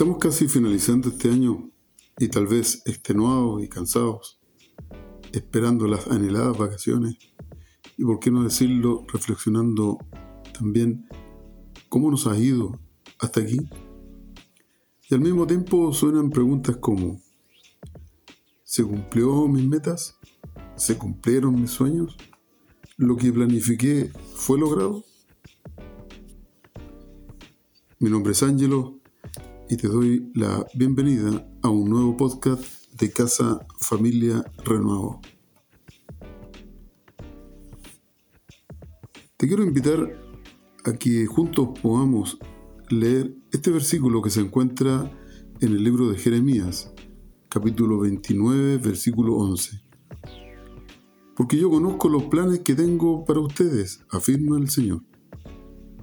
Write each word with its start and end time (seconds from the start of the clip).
Estamos 0.00 0.16
casi 0.16 0.48
finalizando 0.48 1.10
este 1.10 1.28
año 1.28 1.70
y 2.18 2.28
tal 2.28 2.46
vez 2.46 2.80
extenuados 2.86 3.62
y 3.62 3.68
cansados, 3.68 4.40
esperando 5.30 5.86
las 5.86 6.06
anheladas 6.06 6.56
vacaciones 6.56 7.18
y, 7.98 8.04
por 8.04 8.18
qué 8.18 8.30
no 8.30 8.42
decirlo, 8.42 9.04
reflexionando 9.12 9.98
también 10.58 11.06
cómo 11.90 12.10
nos 12.10 12.26
ha 12.26 12.38
ido 12.38 12.80
hasta 13.18 13.40
aquí. 13.40 13.58
Y 15.10 15.14
al 15.14 15.20
mismo 15.20 15.46
tiempo 15.46 15.92
suenan 15.92 16.30
preguntas 16.30 16.78
como, 16.78 17.20
¿se 18.64 18.82
cumplió 18.84 19.46
mis 19.48 19.66
metas? 19.66 20.16
¿Se 20.76 20.96
cumplieron 20.96 21.60
mis 21.60 21.72
sueños? 21.72 22.16
¿Lo 22.96 23.18
que 23.18 23.30
planifiqué 23.30 24.10
fue 24.34 24.58
logrado? 24.58 25.04
Mi 27.98 28.08
nombre 28.08 28.32
es 28.32 28.42
Ángelo 28.42 28.99
y 29.70 29.76
te 29.76 29.86
doy 29.86 30.32
la 30.34 30.66
bienvenida 30.74 31.46
a 31.62 31.68
un 31.68 31.88
nuevo 31.88 32.16
podcast 32.16 32.92
de 32.92 33.12
Casa 33.12 33.64
Familia 33.78 34.44
Renuevo. 34.64 35.20
Te 39.36 39.46
quiero 39.46 39.62
invitar 39.62 40.20
a 40.84 40.92
que 40.94 41.24
juntos 41.26 41.68
podamos 41.80 42.36
leer 42.88 43.32
este 43.52 43.70
versículo 43.70 44.20
que 44.22 44.30
se 44.30 44.40
encuentra 44.40 45.08
en 45.60 45.68
el 45.68 45.84
libro 45.84 46.10
de 46.10 46.18
Jeremías, 46.18 46.92
capítulo 47.48 48.00
29, 48.00 48.78
versículo 48.78 49.36
11. 49.36 49.82
Porque 51.36 51.56
yo 51.56 51.70
conozco 51.70 52.08
los 52.08 52.24
planes 52.24 52.58
que 52.58 52.74
tengo 52.74 53.24
para 53.24 53.38
ustedes, 53.38 54.04
afirma 54.10 54.58
el 54.58 54.68
Señor. 54.68 55.04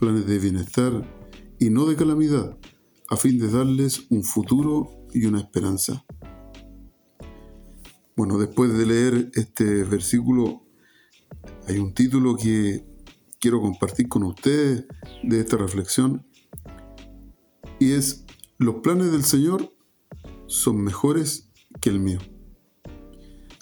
Planes 0.00 0.26
de 0.26 0.40
bienestar 0.40 1.08
y 1.60 1.70
no 1.70 1.86
de 1.86 1.94
calamidad, 1.94 2.58
a 3.12 3.16
fin 3.18 3.38
de 3.38 3.50
darles 3.50 4.06
un 4.08 4.24
futuro 4.24 4.90
y 5.12 5.26
una 5.26 5.38
esperanza. 5.38 6.02
Bueno, 8.16 8.38
después 8.38 8.72
de 8.72 8.86
leer 8.86 9.30
este 9.34 9.84
versículo, 9.84 10.62
hay 11.68 11.76
un 11.76 11.92
título 11.92 12.36
que 12.36 12.86
quiero 13.38 13.60
compartir 13.60 14.08
con 14.08 14.22
ustedes 14.22 14.86
de 15.22 15.40
esta 15.40 15.58
reflexión 15.58 16.26
y 17.78 17.92
es 17.92 18.24
Los 18.56 18.76
planes 18.76 19.12
del 19.12 19.24
Señor 19.24 19.70
son 20.46 20.82
mejores 20.82 21.50
que 21.82 21.90
el 21.90 22.00
mío. 22.00 22.20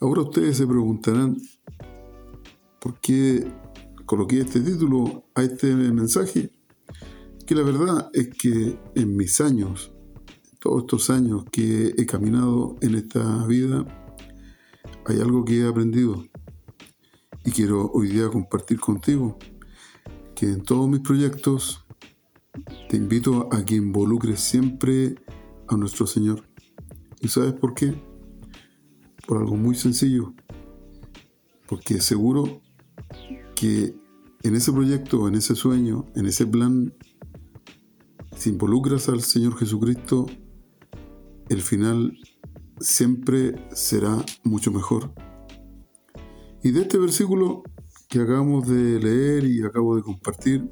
Ahora 0.00 0.22
ustedes 0.22 0.56
se 0.56 0.66
preguntarán, 0.66 1.36
¿por 2.80 2.98
qué 2.98 3.46
coloqué 4.06 4.40
este 4.40 4.58
título 4.58 5.28
a 5.36 5.44
este 5.44 5.72
mensaje? 5.72 6.55
Que 7.46 7.54
la 7.54 7.62
verdad 7.62 8.10
es 8.12 8.28
que 8.28 8.76
en 8.96 9.16
mis 9.16 9.40
años, 9.40 9.92
todos 10.58 10.82
estos 10.82 11.10
años 11.10 11.44
que 11.52 11.94
he 11.96 12.04
caminado 12.04 12.76
en 12.80 12.96
esta 12.96 13.46
vida, 13.46 13.86
hay 15.06 15.20
algo 15.20 15.44
que 15.44 15.60
he 15.60 15.66
aprendido 15.66 16.24
y 17.44 17.52
quiero 17.52 17.88
hoy 17.92 18.08
día 18.08 18.28
compartir 18.28 18.80
contigo, 18.80 19.38
que 20.34 20.46
en 20.46 20.62
todos 20.62 20.88
mis 20.90 21.00
proyectos 21.00 21.86
te 22.88 22.96
invito 22.96 23.48
a 23.52 23.64
que 23.64 23.76
involucres 23.76 24.40
siempre 24.40 25.14
a 25.68 25.76
nuestro 25.76 26.08
Señor. 26.08 26.42
¿Y 27.20 27.28
sabes 27.28 27.52
por 27.52 27.74
qué? 27.74 27.94
Por 29.26 29.38
algo 29.38 29.56
muy 29.56 29.76
sencillo. 29.76 30.34
Porque 31.68 32.00
seguro 32.00 32.60
que 33.54 33.94
en 34.42 34.54
ese 34.56 34.72
proyecto, 34.72 35.28
en 35.28 35.36
ese 35.36 35.54
sueño, 35.54 36.06
en 36.16 36.26
ese 36.26 36.46
plan 36.46 36.92
si 38.36 38.50
involucras 38.50 39.08
al 39.08 39.22
Señor 39.22 39.56
Jesucristo, 39.56 40.26
el 41.48 41.62
final 41.62 42.18
siempre 42.78 43.54
será 43.72 44.24
mucho 44.44 44.70
mejor. 44.70 45.12
Y 46.62 46.70
de 46.70 46.82
este 46.82 46.98
versículo 46.98 47.62
que 48.08 48.20
acabamos 48.20 48.68
de 48.68 49.00
leer 49.00 49.44
y 49.44 49.64
acabo 49.64 49.96
de 49.96 50.02
compartir, 50.02 50.68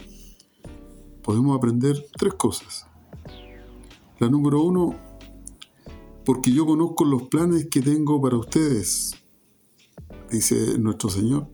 podemos 1.22 1.56
aprender 1.56 1.96
tres 2.18 2.34
cosas. 2.34 2.86
La 4.18 4.28
número 4.28 4.62
uno, 4.62 4.94
porque 6.24 6.52
yo 6.52 6.66
conozco 6.66 7.04
los 7.04 7.24
planes 7.24 7.68
que 7.70 7.80
tengo 7.80 8.20
para 8.20 8.36
ustedes, 8.36 9.14
dice 10.30 10.78
nuestro 10.78 11.08
Señor. 11.08 11.48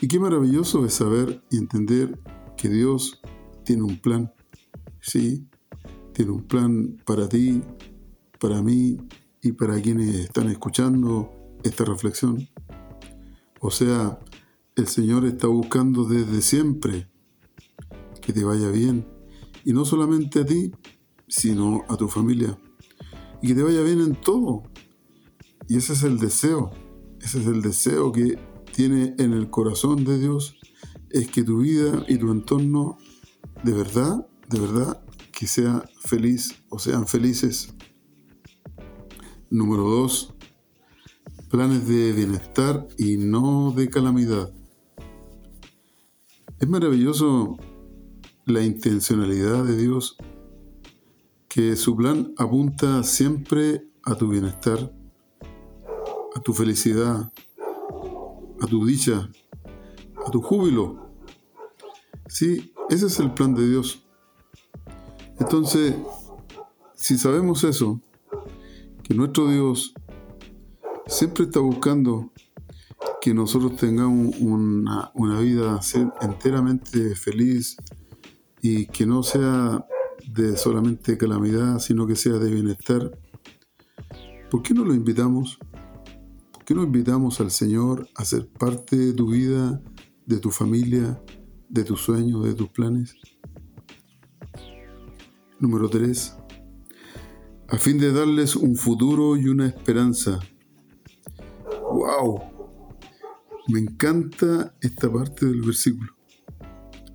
Y 0.00 0.08
qué 0.08 0.18
maravilloso 0.18 0.84
es 0.84 0.94
saber 0.94 1.42
y 1.50 1.58
entender 1.58 2.18
que 2.56 2.68
Dios 2.68 3.20
tiene 3.64 3.82
un 3.82 3.98
plan 3.98 4.32
Sí, 5.00 5.46
tiene 6.12 6.32
un 6.32 6.44
plan 6.44 6.96
para 7.04 7.28
ti, 7.28 7.62
para 8.38 8.62
mí 8.62 8.98
y 9.42 9.52
para 9.52 9.80
quienes 9.80 10.14
están 10.16 10.48
escuchando 10.48 11.30
esta 11.62 11.84
reflexión. 11.84 12.48
O 13.60 13.70
sea, 13.70 14.18
el 14.76 14.86
Señor 14.86 15.26
está 15.26 15.48
buscando 15.48 16.04
desde 16.04 16.42
siempre 16.42 17.08
que 18.20 18.32
te 18.32 18.44
vaya 18.44 18.70
bien. 18.70 19.06
Y 19.64 19.72
no 19.72 19.84
solamente 19.84 20.40
a 20.40 20.46
ti, 20.46 20.72
sino 21.26 21.84
a 21.88 21.96
tu 21.96 22.08
familia. 22.08 22.58
Y 23.42 23.48
que 23.48 23.54
te 23.54 23.62
vaya 23.62 23.82
bien 23.82 24.00
en 24.00 24.14
todo. 24.14 24.62
Y 25.68 25.76
ese 25.76 25.92
es 25.94 26.02
el 26.02 26.18
deseo. 26.18 26.70
Ese 27.20 27.40
es 27.40 27.46
el 27.46 27.62
deseo 27.62 28.12
que 28.12 28.38
tiene 28.72 29.14
en 29.18 29.32
el 29.32 29.50
corazón 29.50 30.04
de 30.04 30.18
Dios. 30.18 30.56
Es 31.10 31.28
que 31.28 31.42
tu 31.42 31.58
vida 31.58 32.04
y 32.08 32.18
tu 32.18 32.30
entorno 32.30 32.98
de 33.64 33.72
verdad 33.72 34.26
de 34.48 34.60
verdad 34.60 35.00
que 35.32 35.46
sea 35.46 35.84
feliz 36.04 36.62
o 36.68 36.78
sean 36.78 37.06
felices. 37.06 37.74
Número 39.50 39.82
dos, 39.82 40.34
planes 41.50 41.86
de 41.86 42.12
bienestar 42.12 42.86
y 42.96 43.16
no 43.16 43.72
de 43.72 43.88
calamidad. 43.88 44.52
Es 46.58 46.68
maravilloso 46.68 47.56
la 48.46 48.62
intencionalidad 48.62 49.64
de 49.64 49.76
Dios, 49.76 50.16
que 51.48 51.76
su 51.76 51.94
plan 51.96 52.32
apunta 52.36 53.02
siempre 53.02 53.86
a 54.04 54.14
tu 54.14 54.28
bienestar, 54.28 54.92
a 56.34 56.40
tu 56.40 56.52
felicidad, 56.52 57.32
a 58.60 58.66
tu 58.66 58.86
dicha, 58.86 59.30
a 60.26 60.30
tu 60.30 60.40
júbilo. 60.40 61.12
Sí, 62.26 62.72
ese 62.90 63.06
es 63.06 63.20
el 63.20 63.32
plan 63.34 63.54
de 63.54 63.68
Dios. 63.68 64.07
Entonces, 65.40 65.94
si 66.94 67.16
sabemos 67.16 67.64
eso, 67.64 68.00
que 69.02 69.14
nuestro 69.14 69.48
Dios 69.48 69.94
siempre 71.06 71.44
está 71.44 71.60
buscando 71.60 72.30
que 73.20 73.34
nosotros 73.34 73.76
tengamos 73.76 74.36
una, 74.38 75.12
vida 75.40 75.80
enteramente 76.20 77.14
feliz 77.14 77.76
y 78.60 78.86
que 78.86 79.06
no 79.06 79.22
sea 79.22 79.84
de 80.26 80.56
solamente 80.56 81.16
calamidad, 81.16 81.78
sino 81.78 82.06
que 82.06 82.16
sea 82.16 82.34
de 82.34 82.50
bienestar, 82.50 83.18
¿por 84.50 84.62
qué 84.62 84.74
no 84.74 84.84
lo 84.84 84.94
invitamos? 84.94 85.58
¿Por 86.52 86.64
qué 86.64 86.74
no 86.74 86.82
invitamos 86.82 87.40
al 87.40 87.50
Señor 87.50 88.08
a 88.14 88.24
ser 88.24 88.46
parte 88.48 88.96
de 88.96 89.12
tu 89.12 89.30
vida, 89.30 89.80
de 90.26 90.38
tu 90.38 90.50
familia, 90.50 91.22
de 91.68 91.84
tus 91.84 92.00
sueños, 92.00 92.44
de 92.44 92.54
tus 92.54 92.68
planes? 92.68 93.14
Número 95.60 95.88
3. 95.88 96.36
A 97.68 97.78
fin 97.78 97.98
de 97.98 98.12
darles 98.12 98.54
un 98.54 98.76
futuro 98.76 99.36
y 99.36 99.48
una 99.48 99.66
esperanza. 99.66 100.38
¡Wow! 101.82 102.40
Me 103.66 103.80
encanta 103.80 104.76
esta 104.80 105.12
parte 105.12 105.46
del 105.46 105.62
versículo. 105.62 106.12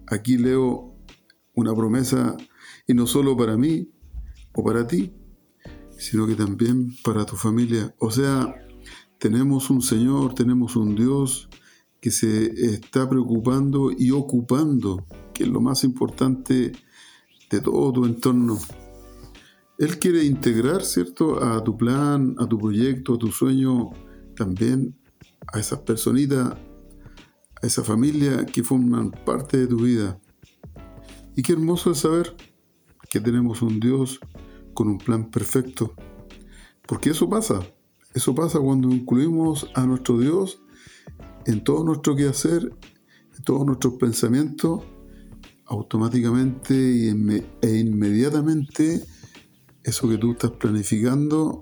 Aquí 0.07 0.37
leo 0.37 0.93
una 1.55 1.73
promesa 1.73 2.35
y 2.85 2.93
no 2.93 3.07
solo 3.07 3.37
para 3.37 3.55
mí 3.55 3.89
o 4.53 4.61
para 4.61 4.85
ti, 4.85 5.13
sino 5.97 6.27
que 6.27 6.35
también 6.35 6.93
para 7.01 7.25
tu 7.25 7.37
familia. 7.37 7.95
O 7.97 8.11
sea, 8.11 8.53
tenemos 9.19 9.69
un 9.69 9.81
Señor, 9.81 10.35
tenemos 10.35 10.75
un 10.75 10.95
Dios 10.95 11.49
que 12.01 12.11
se 12.11 12.47
está 12.73 13.09
preocupando 13.09 13.89
y 13.97 14.11
ocupando, 14.11 15.07
que 15.33 15.43
es 15.43 15.49
lo 15.49 15.61
más 15.61 15.85
importante 15.85 16.73
de 17.49 17.61
todo 17.61 17.91
tu 17.93 18.05
entorno. 18.05 18.59
Él 19.77 19.99
quiere 19.99 20.23
integrar, 20.23 20.83
¿cierto?, 20.83 21.43
a 21.43 21.63
tu 21.63 21.75
plan, 21.75 22.35
a 22.39 22.47
tu 22.47 22.57
proyecto, 22.57 23.15
a 23.15 23.17
tu 23.17 23.31
sueño, 23.31 23.91
también 24.35 24.95
a 25.51 25.59
esas 25.59 25.79
personitas, 25.79 26.53
a 27.61 27.67
esa 27.67 27.83
familia 27.83 28.45
que 28.45 28.63
forman 28.63 29.11
parte 29.11 29.57
de 29.57 29.67
tu 29.67 29.77
vida. 29.77 30.19
Y 31.35 31.41
qué 31.41 31.53
hermoso 31.53 31.91
es 31.91 31.99
saber 31.99 32.35
que 33.09 33.19
tenemos 33.19 33.61
un 33.61 33.79
Dios 33.79 34.19
con 34.73 34.87
un 34.87 34.97
plan 34.97 35.29
perfecto. 35.29 35.93
Porque 36.87 37.11
eso 37.11 37.29
pasa, 37.29 37.59
eso 38.13 38.35
pasa 38.35 38.59
cuando 38.59 38.89
incluimos 38.89 39.69
a 39.73 39.85
nuestro 39.85 40.19
Dios 40.19 40.61
en 41.45 41.63
todo 41.63 41.83
nuestro 41.83 42.15
quehacer, 42.15 42.71
en 43.35 43.43
todos 43.43 43.65
nuestros 43.65 43.95
pensamientos 43.95 44.83
automáticamente 45.65 46.73
e 47.09 47.77
inmediatamente 47.77 49.03
eso 49.83 50.09
que 50.09 50.17
tú 50.17 50.31
estás 50.31 50.51
planificando 50.51 51.61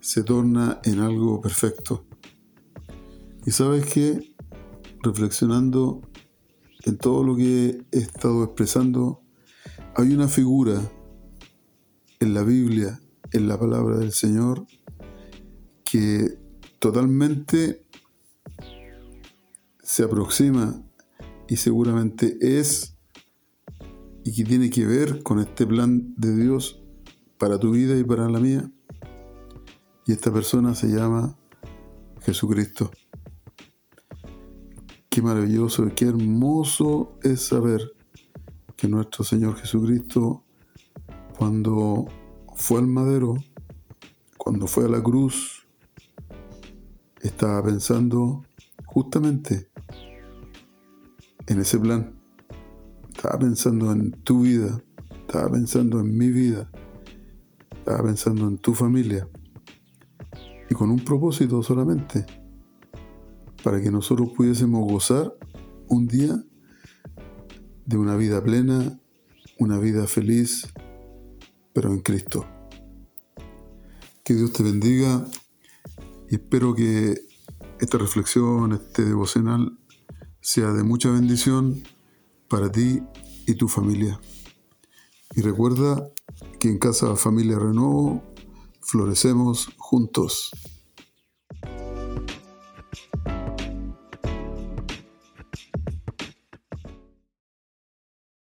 se 0.00 0.22
torna 0.22 0.80
en 0.84 1.00
algo 1.00 1.40
perfecto. 1.40 2.06
Y 3.46 3.50
sabes 3.50 3.86
que, 3.86 4.34
reflexionando 5.02 6.02
en 6.84 6.96
todo 6.96 7.24
lo 7.24 7.36
que 7.36 7.82
he 7.90 7.98
estado 7.98 8.44
expresando, 8.44 9.22
hay 9.96 10.12
una 10.14 10.28
figura 10.28 10.80
en 12.20 12.34
la 12.34 12.42
Biblia, 12.42 13.00
en 13.32 13.48
la 13.48 13.58
palabra 13.58 13.98
del 13.98 14.12
Señor, 14.12 14.66
que 15.84 16.38
totalmente 16.78 17.84
se 19.82 20.04
aproxima 20.04 20.82
y 21.48 21.56
seguramente 21.56 22.38
es 22.40 22.96
y 24.24 24.34
que 24.34 24.44
tiene 24.44 24.70
que 24.70 24.86
ver 24.86 25.22
con 25.22 25.38
este 25.38 25.66
plan 25.66 26.14
de 26.16 26.36
Dios 26.36 26.82
para 27.38 27.58
tu 27.58 27.72
vida 27.72 27.96
y 27.96 28.04
para 28.04 28.28
la 28.28 28.40
mía. 28.40 28.70
Y 30.06 30.12
esta 30.12 30.32
persona 30.32 30.74
se 30.74 30.88
llama 30.88 31.36
Jesucristo. 32.20 32.90
Qué 35.08 35.22
maravilloso 35.22 35.86
y 35.86 35.92
qué 35.92 36.06
hermoso 36.06 37.18
es 37.22 37.40
saber 37.40 37.92
que 38.76 38.88
nuestro 38.88 39.24
Señor 39.24 39.56
Jesucristo, 39.56 40.44
cuando 41.38 42.06
fue 42.54 42.78
al 42.78 42.86
madero, 42.86 43.34
cuando 44.36 44.66
fue 44.66 44.84
a 44.84 44.88
la 44.88 45.02
cruz, 45.02 45.66
estaba 47.20 47.62
pensando 47.62 48.44
justamente 48.86 49.68
en 51.46 51.60
ese 51.60 51.78
plan. 51.78 52.19
Estaba 53.14 53.38
pensando 53.38 53.92
en 53.92 54.12
tu 54.22 54.42
vida, 54.42 54.82
estaba 55.26 55.50
pensando 55.50 56.00
en 56.00 56.16
mi 56.16 56.30
vida, 56.30 56.70
estaba 57.70 58.04
pensando 58.04 58.48
en 58.48 58.58
tu 58.58 58.74
familia. 58.74 59.28
Y 60.70 60.74
con 60.74 60.90
un 60.90 61.04
propósito 61.04 61.62
solamente, 61.62 62.24
para 63.62 63.80
que 63.80 63.90
nosotros 63.90 64.30
pudiésemos 64.34 64.90
gozar 64.90 65.34
un 65.88 66.06
día 66.06 66.42
de 67.84 67.98
una 67.98 68.16
vida 68.16 68.42
plena, 68.42 68.98
una 69.58 69.78
vida 69.78 70.06
feliz, 70.06 70.72
pero 71.72 71.92
en 71.92 72.00
Cristo. 72.00 72.46
Que 74.24 74.34
Dios 74.34 74.52
te 74.52 74.62
bendiga 74.62 75.26
y 76.30 76.36
espero 76.36 76.74
que 76.74 77.20
esta 77.80 77.98
reflexión, 77.98 78.72
este 78.72 79.04
devocional, 79.04 79.76
sea 80.40 80.72
de 80.72 80.84
mucha 80.84 81.10
bendición 81.10 81.82
para 82.50 82.70
ti 82.70 83.00
y 83.46 83.54
tu 83.54 83.68
familia. 83.68 84.20
Y 85.36 85.40
recuerda 85.40 86.10
que 86.58 86.68
en 86.68 86.78
Casa 86.78 87.14
Familia 87.16 87.58
Renovo 87.58 88.22
florecemos 88.82 89.70
juntos. 89.78 90.50